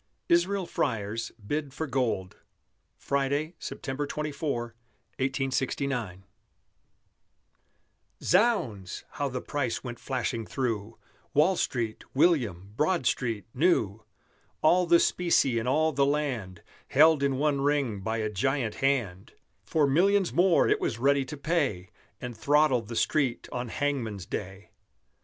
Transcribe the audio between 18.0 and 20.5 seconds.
a giant hand For millions